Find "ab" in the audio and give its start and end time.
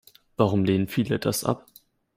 1.43-1.67